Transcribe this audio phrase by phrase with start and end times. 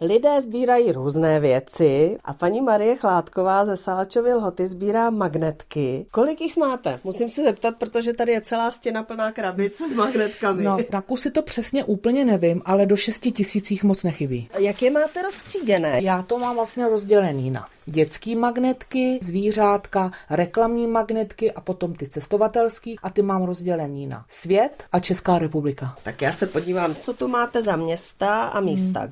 [0.00, 6.06] Lidé sbírají různé věci a paní Marie Chládková ze Salačovy lhoty sbírá magnetky.
[6.10, 7.00] Kolik jich máte?
[7.04, 10.64] Musím se zeptat, protože tady je celá stěna plná krabic s magnetkami.
[10.64, 14.48] No, na kusy to přesně úplně nevím, ale do 6 tisících moc nechybí.
[14.58, 16.02] Jak je máte rozstříděné?
[16.02, 22.98] Já to mám vlastně rozdělený na dětský magnetky, zvířátka, reklamní magnetky a potom ty cestovatelský
[23.02, 25.96] a ty mám rozdělený na svět a Česká republika.
[26.02, 29.00] Tak já se podívám, co tu máte za města a místa.
[29.00, 29.10] Hmm.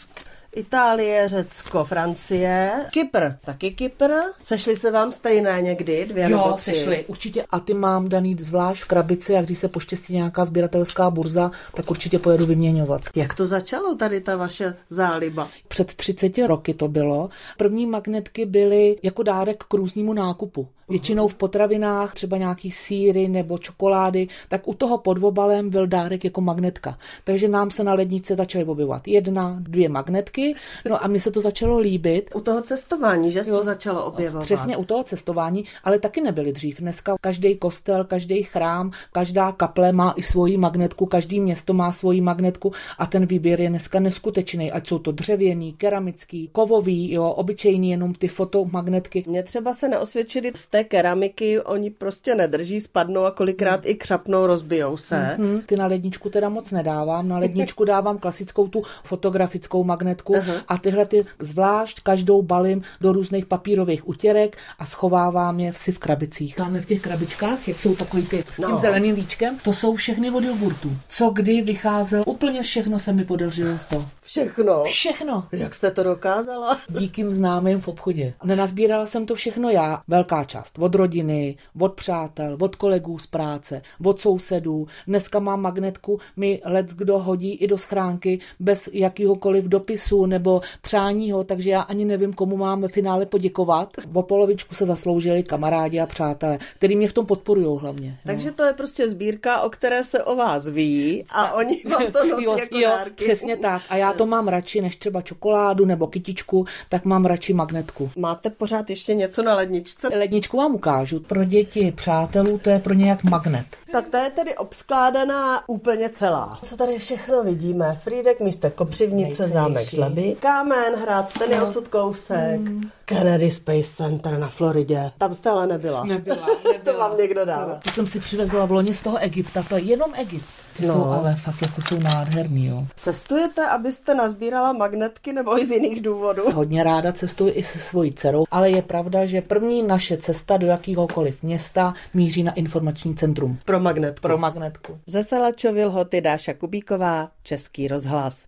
[0.00, 0.29] ask.
[0.56, 4.10] Itálie, Řecko, Francie, Kypr, taky Kypr.
[4.42, 6.74] Sešly se vám stejné někdy dvě jo, nebo tři?
[6.74, 7.44] sešly, určitě.
[7.50, 11.90] A ty mám daný zvlášť v krabici a když se poštěstí nějaká sběratelská burza, tak
[11.90, 13.02] určitě pojedu vyměňovat.
[13.16, 15.48] Jak to začalo tady ta vaše záliba?
[15.68, 17.28] Před 30 roky to bylo.
[17.56, 23.58] První magnetky byly jako dárek k různímu nákupu většinou v potravinách, třeba nějaký síry nebo
[23.58, 26.98] čokolády, tak u toho pod obalem byl dárek jako magnetka.
[27.24, 30.39] Takže nám se na lednice začaly objevovat jedna, dvě magnetky,
[30.88, 32.30] no a mi se to začalo líbit.
[32.34, 34.44] U toho cestování, že se to začalo objevovat.
[34.44, 36.80] Přesně u toho cestování, ale taky nebyly dřív.
[36.80, 42.20] Dneska každý kostel, každý chrám, každá kaple má i svoji magnetku, každý město má svoji
[42.20, 47.90] magnetku a ten výběr je dneska neskutečný, ať jsou to dřevěný, keramický, kovový, jo, obyčejný,
[47.90, 49.24] jenom ty fotomagnetky.
[49.26, 54.46] Mě třeba se neosvědčili z té keramiky oni prostě nedrží, spadnou a kolikrát i křapnou,
[54.46, 55.36] rozbijou se.
[55.38, 55.62] Mm-hmm.
[55.66, 60.62] Ty na ledničku teda moc nedávám, na ledničku dávám klasickou tu fotografickou magnetku uh-huh.
[60.68, 65.98] a tyhle ty zvlášť každou balím do různých papírových utěrek a schovávám je si v
[65.98, 66.58] krabicích.
[66.58, 68.78] Máme v těch krabičkách, jak jsou takový ty s tím no.
[68.78, 70.96] zeleným líčkem, to jsou všechny od jogurtu.
[71.08, 74.08] Co kdy vycházel, úplně všechno se mi podařilo z toho.
[74.22, 74.84] Všechno?
[74.84, 75.46] Všechno.
[75.52, 76.78] Jak jste to dokázala?
[76.88, 78.34] Díky známým v obchodě.
[78.44, 80.78] Nenazbírala jsem to všechno já, velká část část.
[80.78, 84.86] Od rodiny, od přátel, od kolegů z práce, od sousedů.
[85.06, 91.44] Dneska mám magnetku, mi lec kdo hodí i do schránky bez jakýhokoliv dopisu nebo přáního,
[91.44, 93.88] takže já ani nevím, komu mám ve finále poděkovat.
[94.12, 98.18] O polovičku se zasloužili kamarádi a přátelé, který mě v tom podporují hlavně.
[98.26, 98.54] Takže jo.
[98.56, 102.44] to je prostě sbírka, o které se o vás ví a oni vám to nosí
[102.44, 103.24] jo, jako jo, dárky.
[103.24, 103.82] Přesně tak.
[103.88, 108.10] A já to mám radši než třeba čokoládu nebo kytičku, tak mám radši magnetku.
[108.16, 110.08] Máte pořád ještě něco na ledničce?
[110.08, 111.20] Ledničku vám ukážu.
[111.20, 113.66] Pro děti, přátelů, to je pro ně jak magnet.
[113.92, 116.58] Tak to je tedy obskládaná úplně celá.
[116.62, 118.00] Co tady všechno vidíme?
[118.02, 119.94] Frídek, místo Kopřivnice, zámek
[120.40, 121.66] Kámen, hrad, ten je no.
[121.66, 122.60] odsud kousek.
[122.60, 122.90] Hmm.
[123.04, 125.10] Kennedy Space Center na Floridě.
[125.18, 126.04] Tam jste ale nebyla.
[126.04, 126.84] Nebyla, nebyla.
[126.84, 127.78] to vám někdo dal.
[127.84, 130.46] To jsem si přivezla v loni z toho Egypta, to je jenom Egypt.
[130.76, 130.94] Ty no.
[130.94, 132.86] jsou ale fakt jako jsou nádherný, jo.
[132.96, 136.42] Cestujete, abyste nazbírala magnetky nebo i z jiných důvodů?
[136.54, 140.66] Hodně ráda cestuji i se svojí dcerou, ale je pravda, že první naše cesta do
[140.66, 143.58] jakýhokoliv města míří na informační centrum.
[143.64, 144.22] Pro magnetku.
[144.22, 144.98] Pro magnetku.
[145.06, 148.46] Ze Salačovy lhoty Dáša Kubíková, Český rozhlas.